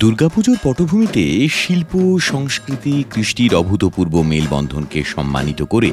[0.00, 5.90] দুর্গাপুজোর পটভূমিতে শিল্প, সংস্কৃতি, কৃষ্টির অভূতপূর্ব মেলবন্ধনকে সম্মানিত করে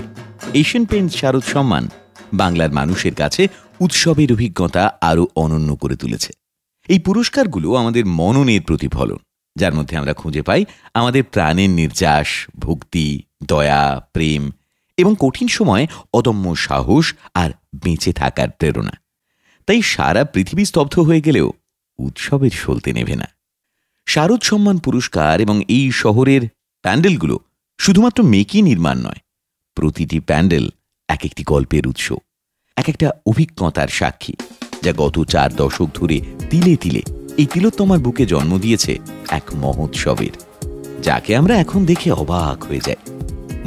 [0.53, 1.83] এশিয়ান পেন্টস শারদ সম্মান
[2.33, 3.47] বাংলার মানুষের কাছে
[3.79, 6.31] উৎসবের অভিজ্ঞতা আরও অনন্য করে তুলেছে।
[6.89, 9.19] এই পুরস্কারগুলো আমাদের মননের প্রতিফলন,
[9.55, 12.27] যার মধ্যে আমরা খুঁজে পাই আমাদের প্রাণের নির্যাস,
[12.59, 14.51] ভক্তি, দয়া, প্রেম
[14.97, 17.49] এবং কঠিন সময় অদম্য সাহস আর
[17.83, 18.95] বেঁচে থাকার প্রেরণা।
[19.67, 21.47] তাই সারা পৃথিবী স্তব্ধ হয়ে গেলেও
[21.99, 23.34] উৎসবের সলতে নেবে না।
[24.07, 26.43] শারদ সম্মান পুরস্কার এবং এই শহরের
[26.85, 27.35] প্যান্ডেলগুলো
[27.79, 29.21] শুধুমাত্র মেকি নির্মাণ নয়,
[29.77, 30.65] প্রতিটি প্যান্ডেল
[31.09, 32.07] এক একটি গল্পের উৎস
[32.77, 34.33] এক একটা অভিজ্ঞতার সাক্ষী,
[34.83, 36.17] যা গত চার দশক ধরে
[36.51, 37.01] তিলে তিলে
[37.41, 38.93] এই তিলোত্তমার বুকে জন্ম দিয়েছে
[39.29, 40.33] এক মহোৎসবের,
[41.03, 42.99] যাকে আমরা এখন দেখে অবাক হয়ে যাই।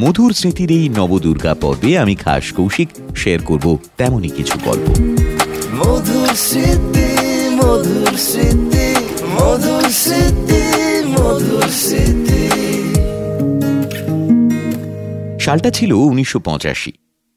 [0.02, 2.88] মধুর স্মৃতির এই নবদুর্গা পর্বে আমি খাস কৌশিক
[3.20, 3.66] শেয়ার করব
[3.98, 4.86] তেমনই কিছু গল্প।
[5.78, 7.08] মধুর স্মৃতি
[7.58, 8.77] মধুর স্মৃতি।
[15.40, 16.92] সালটা ছিল উনিশশো পঁচাশি।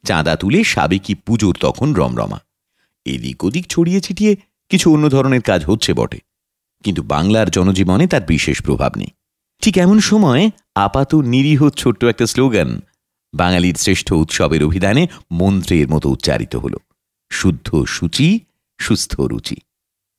[0.05, 2.39] চাঁদা তুলে সাবেকি পুজোর তখন রমরমা।
[3.05, 4.35] এদিক ওদিক ছড়িয়ে ছিটিয়ে
[4.69, 6.19] কিছু অন্য ধরনের কাজ হচ্ছে বটে।
[6.83, 9.07] কিন্তু বাংলার জনজীবনে তার বিশেষ প্রভাব নেই।
[9.61, 12.81] ঠিক এমন সময় আপাত নিরীহ ছোট্ট একটা স্লোগান,
[13.33, 16.73] বাঙালির শ্রেষ্ঠ উৎসবের অভিধানে মন্ত্রের মতো উচ্চারিত হল।
[17.29, 18.39] শুদ্ধ সূচি,
[18.79, 19.55] সুস্থ রুচি।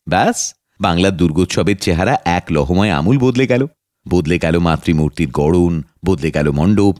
[0.08, 3.62] ব্যাস বাংলার দুর্গোৎসবের চেহারা এক লহময় আমূল বদলে গেল।
[4.06, 6.94] বদলে গেল মাতৃমূর্তির গড়ন, বদলে গেল মণ্ডপ।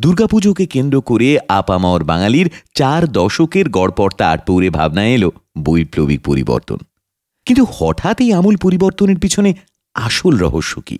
[0.00, 6.78] দুর্গাপুজোকে কেন্দ্র করে আপামর বাঙালির চার দশকের গড়পর্তা আটপৌরে ভাবনা এলো বৈপ্লবিক পরিবর্তন।
[7.46, 9.50] কিন্তু হঠাৎ এই আমূল পরিবর্তনের পিছনে
[9.94, 10.98] আসল রহস্য কি?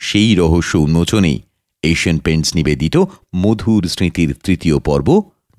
[0.00, 1.38] সেই রহস্য উন্মোচনেই
[1.82, 2.96] এশিয়ান পেন্টস নিবেদিত
[3.36, 5.08] মধুর স্মৃতির তৃতীয় পর্ব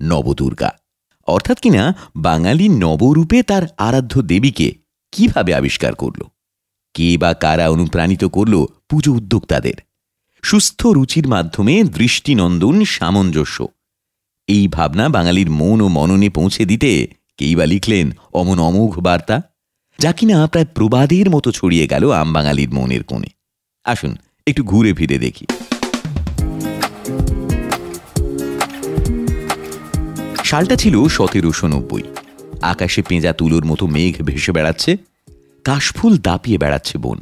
[0.00, 0.70] নবদুর্গা।
[1.28, 1.82] অর্থাৎ কিনা
[2.16, 4.68] বাঙালি নবরূপে তার আরাধ্য দেবীকে
[5.14, 6.22] কীভাবে আবিষ্কার করল?
[6.94, 9.74] কে বা কারা অনুপ্রাণিত করল পুজো উদ্যোক্তাদের?
[10.42, 13.68] সুস্থ রুচির মাধ্যমে দৃষ্টিনন্দন সামঞ্জস্য।
[14.46, 19.42] এই ভাবনা বাঙালির মন ও মননে পৌঁছে দিতে কেই বা লিখলেন অমন অমোঘ বার্তা?
[19.98, 23.26] যা কিনা প্রায় প্রবাদের মতো ছড়িয়ে গেল আম বাঙালির মনের কোণে।
[23.84, 25.46] আসুন, একটু ঘুরে ফিরে দেখি।
[30.44, 32.02] সালটা ছিল সতেরোশো নব্বই।
[32.62, 34.96] আকাশে পেঁজা তুলোর মতো মেঘ ভেসে বেড়াচ্ছে।
[35.64, 37.18] কাশফুল দাপিয়ে বেড়াচ্ছে বোন।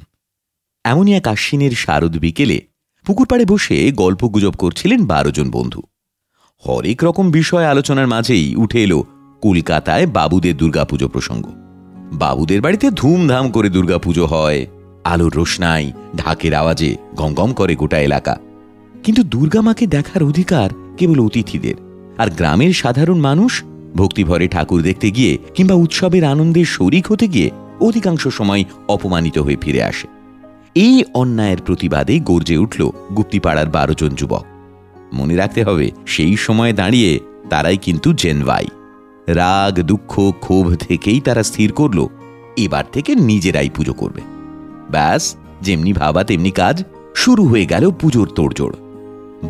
[0.85, 2.59] এমনই এক আশ্বিনের শারদ বিকেলে
[3.07, 5.81] পুকুর পাড়ে বসে গল্প গুজব করছিলেন বারো জন বন্ধু।
[6.65, 8.99] হরেক রকম বিষয় আলোচনার মাঝেই উঠে এলো
[9.43, 11.45] কলকাতায় বাবুদের দুর্গাপুজো প্রসঙ্গ।
[12.13, 14.61] বাবুদের বাড়িতে ধুমধাম করে দুর্গাপুজো হয়,
[15.05, 18.35] আলোর রোশনাই, ঢাকের আওয়াজে গমগম করে গোটা এলাকা।
[19.05, 21.77] কিন্তু দুর্গা মাকে দেখার অধিকার কেবল অতিথিদের,
[22.19, 23.53] আর গ্রামের সাধারণ মানুষ
[23.97, 27.51] ভক্তিভরে ঠাকুর দেখতে গিয়ে কিংবা উৎসবের আনন্দের শরিক হতে গিয়ে
[27.83, 30.07] অধিকাংশ সময় অপমানিত হয়ে ফিরে আসে।
[30.75, 34.45] এই অন্যায়ের প্রতিবাদে গর্জে উঠল গুপ্তিপাড়ার বারো জন যুবক।
[35.13, 38.67] মনে রাখতে হবে, সেই সময় দাঁড়িয়ে তারাই কিন্তু জেনভাই
[39.29, 42.07] রাগ, দুঃখ, ক্ষোভ থেকেই তারা স্থির করল,
[42.57, 44.21] এবার থেকে নিজেরাই পুজো করবে।
[44.91, 46.85] ব্যাস, যেমনি ভাবা তেমনি কাজ
[47.15, 48.77] শুরু হয়ে গেল পুজোর তোড়জোড়।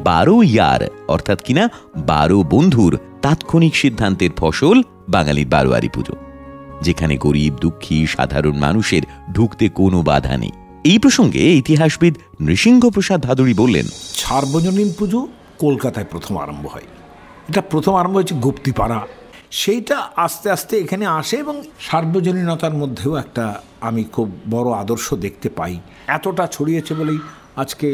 [0.04, 1.64] বারো ইয়ার, অর্থাৎ কিনা
[1.96, 2.92] বারো বন্ধুর
[3.22, 6.14] তাৎক্ষণিক সিদ্ধান্তের ফসল বাঙালির বারোয়ারি পুজো।
[6.82, 10.54] যেখানে গরিব, দুঃখী, সাধারণ মানুষের ঢুকতে কোনো বাধা নেই।
[10.84, 13.86] এই প্রসঙ্গে ইতিহাসবিদ নৃসিংহ প্রসাদ ভাদুরী বললেন,
[14.24, 15.20] সার্বজনীন পুজো
[15.58, 16.88] কলকাতায় প্রথম আরম্ভ হয়।
[17.48, 19.00] এটা প্রথম আরম্ভ হয়েছে গুপ্তিপাড়া।
[19.62, 23.44] সেইটা আস্তে আস্তে এখানে আসে এবং সার্বজনীনতার মধ্যেও একটা
[23.88, 25.74] আমি খুব বড় আদর্শ দেখতে পাই।
[26.16, 27.18] এতটা ছড়িয়েছে বলেই
[27.62, 27.88] আজকে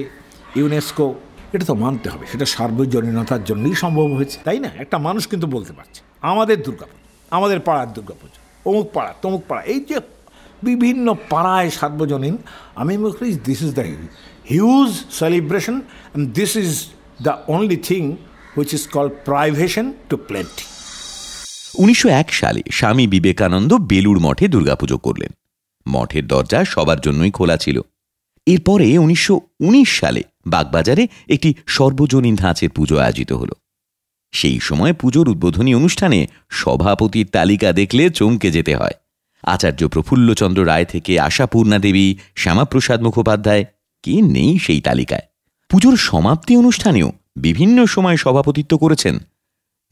[0.56, 1.06] ইউনেস্কো,
[1.54, 4.71] এটা তো মানতে হবে, সেটা সার্বজনীনতার জন্যই সম্ভব হয়েছে, তাই না?
[4.78, 6.00] একটা মানুষ কিন্তু বলতে পারছে,
[6.31, 7.06] আমাদের দুর্গাপুজো,
[7.37, 10.01] আমাদের পাড়ার দুর্গাপুজো। অমুক পাড়া, তমুক পাড়া। এই যে
[10.63, 12.37] বিভিন্ন পাড়ায় সার্বজনীন,
[12.75, 13.83] আমি মনে করি this is the
[14.51, 15.81] huge celebration
[16.17, 16.87] this is
[17.23, 18.17] the only thing
[18.57, 20.65] which is call privation to plenty
[21.79, 25.31] উনিশশো সালে স্বামী বিবেকানন্দ বেলুড় মঠে দুর্গাপুজো করলেন।
[25.89, 27.81] মঠের দরজা সবার জন্যই খোলা ছিল।
[28.47, 33.51] এরপরে উনিশশো উনিশ সালে বাগবাজারে একটি সর্বজনীন ধাঁচের পুজো আয়োজিত হল।
[34.30, 38.92] সেই সময় পুজোর উদ্বোধনী অনুষ্ঠানে সভাপতির তালিকা দেখলে চমকে যেতে হয়।
[39.42, 43.65] আচার্য প্রফুল্লচন্দ্র রায় থেকে আশাপূর্ণা দেবী, শ্যামাপ্রসাদ মুখোপাধ্যায়,
[44.03, 45.22] কে নেই সেই তালিকায়?
[45.71, 49.19] পুজোর সমাপ্তি অনুষ্ঠানেও বিভিন্ন সময় সভাপতিত্ব করেছেন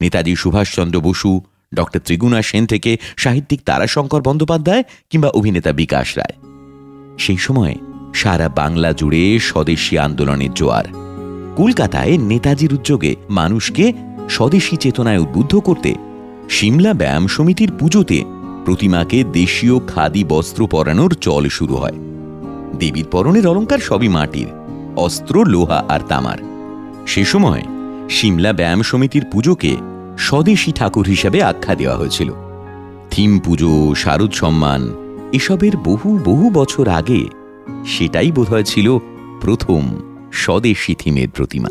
[0.01, 1.41] নেতাজি সুভাষচন্দ্র বসু,
[1.73, 6.47] ডক্টর ত্রিগুণা সেন থেকে সাহিত্যিক তারাশঙ্কর বন্দ্যোপাধ্যায় কিংবা অভিনেতা বিকাশ রায়।
[7.17, 7.75] সেই সময়
[8.13, 10.85] সারা বাংলা জুড়ে স্বদেশী আন্দোলনের জোয়ার।
[11.55, 13.93] কলকাতায় নেতাজির উদ্যোগে মানুষকে
[14.29, 15.95] স্বদেশী চেতনায় উদ্বুদ্ধ করতে
[16.49, 18.23] সিমলা ব্যায়াম সমিতির পুজোতে
[18.65, 21.97] প্রতিমাকে দেশীয় খাদি বস্ত্র পরানোর চল শুরু হয়।
[22.79, 24.47] দেবীর পরনের অলঙ্কার সবই মাটির,
[24.95, 26.37] অস্ত্র, লোহা আর তামার।
[27.07, 27.63] সে সময়
[28.09, 29.75] সিমলা ব্যায়াম সমিতির পুজোকে
[30.17, 32.33] স্বদেশী ঠাকুর হিসেবে আখ্যা দেওয়া হয়েছিল।
[33.11, 34.81] থিম পুজো, শারদ সম্মান,
[35.33, 37.21] এসবের বহু বহু বছর আগে
[37.85, 38.97] সেটাই বোধহয় ছিল
[39.41, 39.81] প্রথম
[40.33, 41.69] স্বদেশী থিমের প্রতিমা।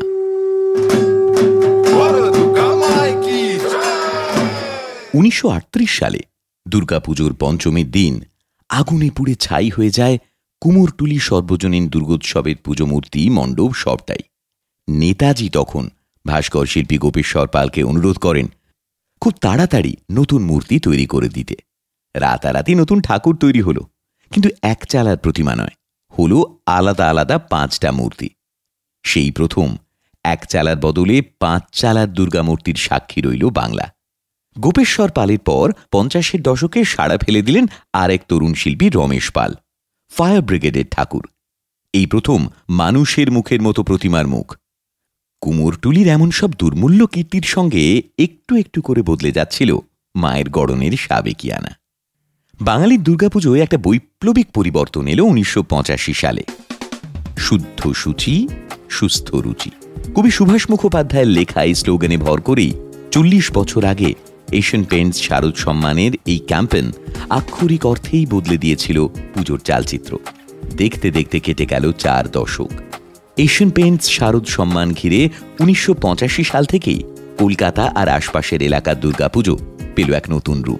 [5.17, 6.21] উনিশশো আটত্রিশ সালে
[6.65, 8.13] দুর্গাপুজোর পঞ্চমীর দিন
[8.69, 10.17] আগুনে পুড়ে ছাই হয়ে যায়
[10.61, 14.23] কুমোরটুলি সর্বজনীন দুর্গোৎসবের পুজো মূর্তি মণ্ডপ সবটাই।
[14.87, 15.83] নেতাজি তখন
[16.25, 18.47] ভাস্কর শিল্পী গোপেশ্বর পালকে অনুরোধ করেন,
[19.21, 21.55] খুব তাড়াতাড়ি নতুন মূর্তি তৈরি করে দিতে।
[22.15, 23.83] রাতারাতি নতুন ঠাকুর তৈরি হলো,
[24.31, 25.75] কিন্তু এক চালার প্রতিমা নয়,
[26.13, 26.37] হলো
[26.77, 28.27] আলাদা আলাদা পাঁচটা মূর্তি।
[29.05, 29.67] সেই প্রথম
[30.25, 33.85] এক চালার বদলে পাঁচ চালার দুর্গামূর্তির সাক্ষী রইল বাংলা।
[34.59, 39.55] গোপেশ্বর পালের পর পঞ্চাশের দশকে সাড়া ফেলে দিলেন আরেক তরুণ শিল্পী রমেশ পাল,
[40.11, 41.27] ফায়ার ব্রিগেডের ঠাকুর।
[41.93, 44.57] এই প্রথম মানুষের মুখের মতো প্রতিমার মুখ।
[45.41, 49.77] কুমোরটুলির এমন সব দুর্মূল্য কীর্তির সঙ্গে একটু একটু করে বদলে যাচ্ছিল
[50.15, 51.71] মায়ের গড়নের সাবেকিয়ানা।
[52.61, 56.43] বাঙালির দুর্গাপুজোয় একটা বৈপ্লবিক পরিবর্তন এলো উনিশশো পঁচাশি সালে।
[57.37, 58.47] শুদ্ধ সূচি,
[58.89, 59.71] সুস্থ রুচি।
[60.15, 62.71] কবি সুভাষ মুখোপাধ্যায়ের লেখা এই স্লোগানে ভর করেই
[63.11, 64.13] চল্লিশ বছর আগে
[64.51, 66.91] এশিয়ান পেন্টস শারদ সম্মানের এই ক্যাম্পেন
[67.29, 70.17] আক্ষরিক অর্থেই বদলে দিয়েছিল পুজোর চালচিত্র।
[70.77, 72.71] দেখতে দেখতে কেটে গেল চার দশক।
[73.37, 75.29] এশিয়ান পেন্টস শারদ সম্মান ঘিরে
[75.59, 77.03] উনিশশো পঁচাশি সাল থেকেই
[77.37, 79.57] কলকাতা আর আশপাশের এলাকার দুর্গাপুজো
[79.95, 80.79] পেল এক নতুন রূপ।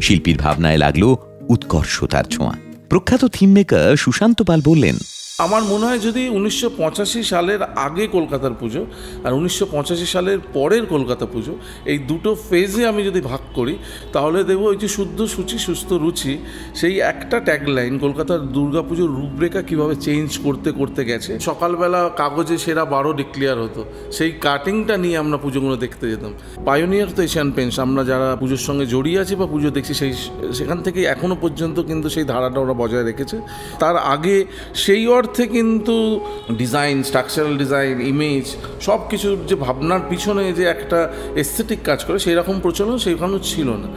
[0.00, 1.16] শিল্পীর ভাবনায় লাগল
[1.48, 2.52] উৎকর্ষতার ছোঁয়া।
[2.88, 4.98] প্রখ্যাত থিম মেকার সুশান্ত পাল বললেন
[5.46, 8.82] আমার মনে হয় যদি উনিশশো পঁচাশি সালের আগে কলকাতার পুজো
[9.26, 11.52] আর উনিশশো পঁচাশি সালের পরের কলকাতা পুজো,
[11.92, 13.74] এই দুটো ফেজে আমি যদি ভাগ করি,
[14.14, 16.32] তাহলে দেখব ওই যে শুদ্ধ সূচি, সুস্থ রুচি,
[16.80, 23.10] সেই একটা ট্যাগলাইন কলকাতার দুর্গাপুজোর রূপরেখা কীভাবে চেঞ্জ করতে করতে গেছে। সকালবেলা কাগজে সেরা বারো
[23.20, 23.82] ডিক্লেয়ার হতো,
[24.16, 26.32] সেই কাটিংটা নিয়ে আমরা পুজোগুলো দেখতে যেতাম।
[26.68, 30.12] পায়োনিয়ার তো এশিয়ান পেন্স আমরা যারা পুজোর সঙ্গে জড়িয়ে আছি বা পুজো দেখছি, সেই
[30.58, 33.36] সেখান থেকে এখনও পর্যন্ত কিন্তু সেই ধারাটা ওরা বজায় রেখেছে।
[33.82, 34.36] তার আগে
[34.84, 36.20] সেই অর্থে কিন্তু
[36.56, 42.34] ডিজাইন স্ট্রাকচারাল ডিজাইন ইমেজ সব কিছুর যে ভাবনার পিছনে যে একটা এস্থেটিক কাজ করে সেই
[42.34, 43.88] রকম প্রচলন সেইখানেও ছিল না।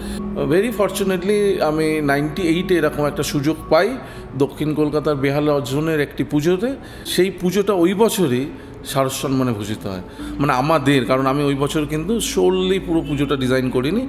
[0.45, 3.97] ভেরি ফর্চুনেটলি আমি নাইনটি এইটে এরকম একটা সুযোগ পাই
[4.37, 6.75] দক্ষিণ কলকাতার বেহাল অর্জনের একটি পুজোতে।
[7.05, 8.45] সেই পুজোটা ওই বছরই
[8.85, 10.01] শারদ সম্মানে ভূষিত হয়।
[10.39, 14.07] মানে আমাদের, কারণ আমি ওই বছর কিন্তু সোললি পুরো পুজোটা ডিজাইন করিনি।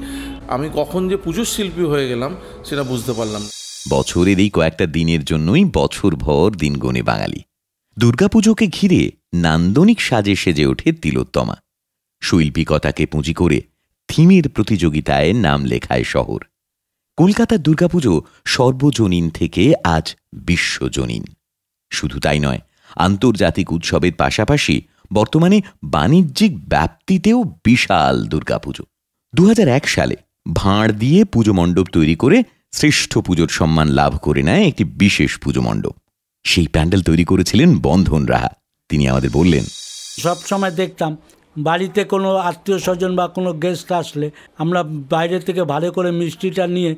[0.48, 3.42] আমি কখন যে পুজোর শিল্পী হয়ে গেলাম, সেটা বুঝতে পারলাম
[3.88, 7.42] বছরের এই কয়েকটা দিনের জন্যই বছরভর দিন গণে বাঙালি।
[7.98, 11.56] দুর্গাপুজোকে ঘিরে নান্দনিক সাজে সেজে ওঠে তিলোত্তমা।
[12.20, 13.62] শৈল্পিকতাকে পুঁজি করে
[14.08, 16.40] থিমের প্রতিযোগিতায় নাম লেখায় শহর।
[17.16, 21.24] কলকাতার দুর্গাপুজো সর্বজনীন থেকে আজ বিশ্বজনীন।
[21.90, 22.58] শুধু তাই নয়,
[22.96, 24.82] আন্তর্জাতিক উৎসবের পাশাপাশি
[25.12, 28.84] বর্তমানে বাণিজ্যিক ব্যাপ্তিতেও বিশাল দুর্গাপুজো।
[29.34, 30.16] দু হাজার এক সালে
[30.54, 35.60] ভাঁড় দিয়ে পুজো মণ্ডপ তৈরি করে শ্রেষ্ঠ পুজোর সম্মান লাভ করে নেয় একটি বিশেষ পুজো
[35.60, 35.94] মণ্ডপ।
[36.44, 38.50] সেই প্যান্ডেল তৈরি করেছিলেন বন্ধন রাহা।
[38.88, 39.64] তিনি আমাদের বললেন,
[40.24, 41.16] সব সময় দেখতাম,
[41.56, 44.26] বাড়িতে কোনো আত্মীয় স্বজন বা কোনো গেস্ট আসলে
[44.58, 46.90] আমরা বাইরে থেকে ভালো করে মিষ্টিটা নিয়ে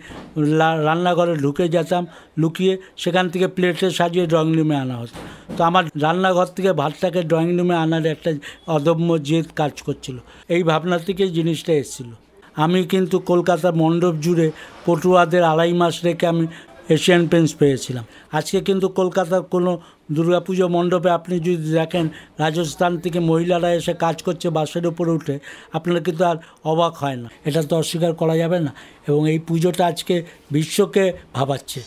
[0.87, 2.07] রান্নাঘরে ঢুকে যেতাম,
[2.39, 5.17] লুকিয়ে সেখান থেকে প্লেটে সাজিয়ে ড্রয়িং রুমে আনা হতো।
[5.57, 8.31] তো আমার রান্নাঘর থেকে ভাতটাকে ড্রয়িং রুমে আনার একটা
[8.67, 10.17] অদম্য জেদ কাজ করছিল।
[10.49, 12.11] এই ভাবনা থেকেই জিনিসটা এসেছিল।
[12.57, 14.47] আমি কিন্তু কলকাতা মণ্ডপ জুড়ে
[14.87, 16.47] পটুয়াদের আড়াই মাস রেখে আমি
[16.89, 19.71] এশিয়ান পেন্টস পেয়েছিলাম। আজকে কিন্তু কলকাতার কোনো
[20.13, 22.07] দুর্গাপুজো মণ্ডপে আপনি যদি দেখেন,
[22.39, 25.39] রাজস্থান থেকে মহিলারা এসে কাজ করছে বাসের উপরে উঠে,
[25.73, 28.73] আপনারা কিন্তু আর অবাক হয় না। এটা তো অস্বীকার করা যাবে না
[29.09, 30.15] এবং এই পুজোটা আজকে
[30.51, 31.81] বিশ্বকে ভাবাচ্ছে।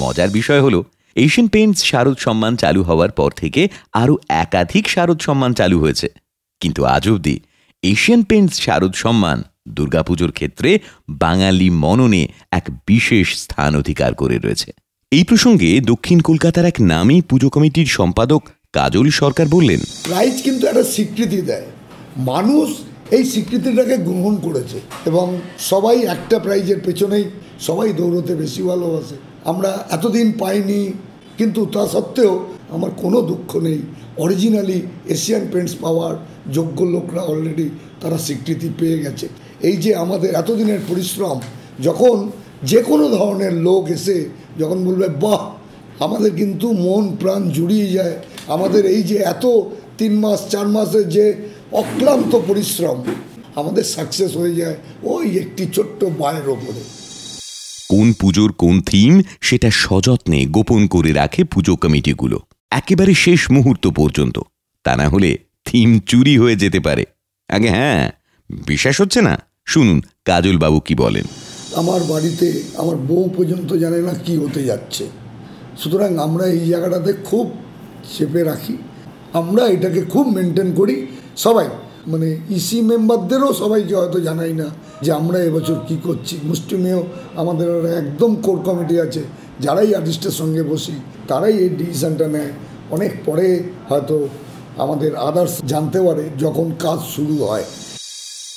[0.00, 0.80] মজার বিষয় হলো
[1.16, 6.08] এশিয়ান পেন্টস শারদ সম্মান চালু হওয়ার পর থেকে আরও একাধিক শারদ সম্মান চালু হয়েছে।
[6.60, 7.36] কিন্তু আজ অবধি
[7.82, 10.78] এশিয়ান পেইন্টস শারদ সম্মান দুর্গাপুজোর ক্ষেত্রে
[11.10, 14.72] বাঙালি মননে এক বিশেষ স্থান অধিকার করে রয়েছে।
[15.12, 18.42] এই প্রসঙ্গে দক্ষিণ কলকাতার এক নামী পুজো কমিটির সম্পাদক
[18.72, 21.66] কাজল সরকার বললেন প্রাইজ কিন্তু একটা স্বীকৃতি দেয়।
[22.16, 22.68] মানুষ
[23.10, 25.26] এই স্বীকৃতিটাকে গ্রহণ করেছে এবং
[25.70, 27.24] সবাই একটা প্রাইজের পেছনেই
[27.60, 30.92] সবাই দৌড়তে বেশি ভালোবাসে। আমরা এতদিন পাইনি,
[31.38, 32.32] কিন্তু তা সত্ত্বেও
[32.70, 33.80] আমার কোনো দুঃখ নেই।
[34.18, 34.78] অরিজিনালি
[35.14, 36.14] এশিয়ান পেন্টস পাওয়ার
[36.52, 37.68] যোগ্য লোকরা অলরেডি
[38.00, 39.26] তারা স্বীকৃতি পেয়ে গেছে।
[39.62, 41.40] এই যে আমাদের এতদিনের পরিশ্রম,
[41.82, 42.30] যখন
[42.62, 44.28] যে কোনো ধরনের লোক এসে
[44.58, 45.52] যখন বলবে, বাহ,
[46.04, 48.12] আমাদের কিন্তু মন প্রাণ জুড়িয়ে যায়।
[48.46, 49.46] আমাদের এই যে এত
[49.98, 51.34] তিন মাস, চার মাসের যে
[51.72, 53.04] অক্লান্ত পরিশ্রম,
[53.54, 56.80] আমাদের সাকসেস হয়ে যায় ওই একটি ছোট্ট বায়ের ওপরে।
[57.88, 62.40] কোন পুজোর কোন থিম সেটা সযত্নে গোপন করে রাখে পুজো কমিটিগুলো।
[62.70, 64.38] একেবারে শেষ মুহূর্ত পর্যন্ত।
[64.84, 67.04] তা না হলে থিম চুরি হয়ে যেতে পারে।
[67.48, 68.10] আগে হ্যাঁ
[68.66, 69.51] বিশ্বাস হচ্ছে না?
[69.66, 71.24] শুনুন কাজল বাবু কি বলেন।
[71.74, 75.04] আমার বাড়িতে আমার বউ পর্যন্ত জানে না কি হতে যাচ্ছে।
[75.82, 77.50] সুতরাং আমরা এই জায়গাটাতে খুব
[78.18, 78.76] চেপে রাখি।
[79.32, 81.68] আমরা এটাকে খুব মেনটেন করি। সবাই
[82.06, 84.64] মানে ইসি মেম্বারদেরও সবাইকে হয়তো জানাই না
[85.02, 87.02] যে আমরা এবছর কি করছি। মুষ্টিমেয়
[87.36, 89.22] আমাদের একদম কোর কমিটি আছে।
[89.60, 90.92] যারাই আর্টিস্টের সঙ্গে বসি,
[91.28, 92.52] তারাই এই ডিসিশানটা নেয়।
[92.90, 94.28] অনেক পরে হয়তো
[94.76, 97.64] আমাদের আদার্স জানতে পারে যখন কাজ শুরু হয়।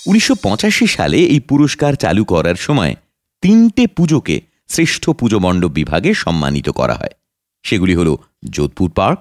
[0.06, 2.96] উনিশশো পঁচাশি সালে এই পুরস্কার চালু করার সময়
[3.42, 7.16] তিনটে পুজোকে শ্রেষ্ঠ পুজো মণ্ডপ বিভাগে সম্মানিত করা হয়।
[7.64, 8.16] সেগুলি হল
[8.50, 9.20] যোধপুর পার্ক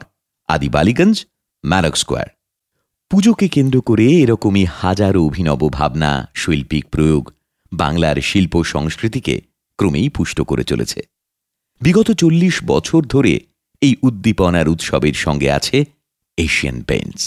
[0.48, 1.24] আদি বালিগঞ্জ
[1.66, 2.28] ম্যারক স্কোয়ার।
[3.10, 7.32] পুজোকে কেন্দ্র করে এরকমই হাজারো অভিনব ভাবনা, শৈল্পিক প্রয়োগ
[7.72, 9.40] বাংলার শিল্প সংস্কৃতিকে
[9.78, 11.00] ক্রমেই পুষ্ট করে চলেছে।
[11.80, 13.40] বিগত চল্লিশ বছর ধরে
[13.82, 15.84] এই উদ্দীপনার উৎসবের সঙ্গে আছে
[16.38, 17.24] এশিয়ান পেন্টস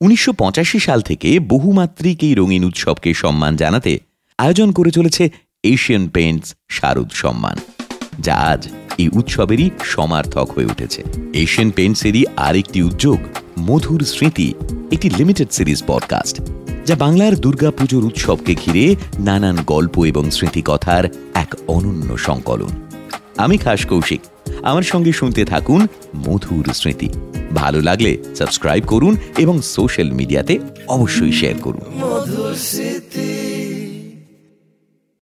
[0.00, 3.92] উনিশশো পঁচাশি সাল থেকে বহুমাত্রিক এই রঙিন উৎসবকে সম্মান জানাতে
[4.38, 5.30] আয়োজন করে চলেছে
[5.64, 7.56] এশিয়ান পেন্টস শারদ সম্মান,
[8.20, 8.62] যা আজ
[8.98, 11.02] এই উৎসবেরই সমার্থক হয়ে উঠেছে।
[11.34, 13.20] এশিয়ান পেন্টসেরই আরেকটি উদ্যোগ,
[13.58, 14.48] মধুর স্মৃতি,
[14.92, 16.36] একটি লিমিটেড সিরিজ পডকাস্ট
[16.86, 18.84] যা বাংলার দুর্গাপুজোর উৎসবকে ঘিরে
[19.18, 22.72] নানান গল্প এবং স্মৃতিকথার এক অনন্য সংকলন।
[23.36, 24.22] আমি খাস কৌশিক,
[24.62, 25.80] আমার সঙ্গে শুনতে থাকুন
[26.16, 27.08] মধুর স্মৃতি।
[27.54, 30.54] ভালো লাগলে সাবস্ক্রাইব করুন এবং সোশ্যাল মিডিয়াতে
[30.88, 31.84] অবশ্যই শেয়ার করুন।